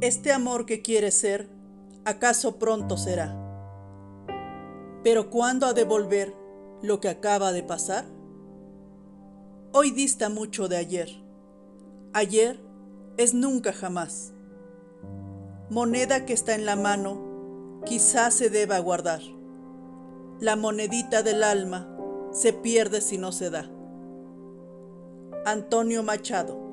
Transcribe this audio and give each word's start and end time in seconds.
Este 0.00 0.32
amor 0.32 0.66
que 0.66 0.82
quiere 0.82 1.10
ser, 1.10 1.48
acaso 2.04 2.58
pronto 2.58 2.96
será. 2.96 3.34
Pero 5.02 5.30
¿cuándo 5.30 5.66
ha 5.66 5.72
de 5.72 5.84
volver 5.84 6.34
lo 6.82 7.00
que 7.00 7.08
acaba 7.08 7.52
de 7.52 7.62
pasar? 7.62 8.04
Hoy 9.72 9.92
dista 9.92 10.28
mucho 10.28 10.68
de 10.68 10.76
ayer. 10.76 11.08
Ayer 12.12 12.60
es 13.16 13.34
nunca 13.34 13.72
jamás. 13.72 14.32
Moneda 15.70 16.26
que 16.26 16.32
está 16.32 16.54
en 16.54 16.66
la 16.66 16.76
mano, 16.76 17.80
quizás 17.86 18.34
se 18.34 18.50
deba 18.50 18.78
guardar. 18.80 19.22
La 20.40 20.56
monedita 20.56 21.22
del 21.22 21.42
alma 21.42 21.88
se 22.32 22.52
pierde 22.52 23.00
si 23.00 23.16
no 23.16 23.32
se 23.32 23.48
da. 23.48 23.70
Antonio 25.46 26.02
Machado 26.02 26.63